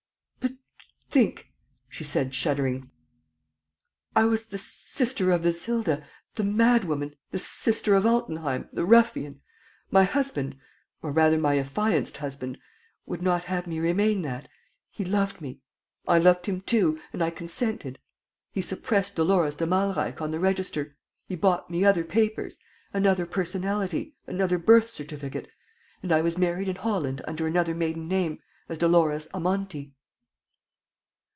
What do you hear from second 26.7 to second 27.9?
Holland under another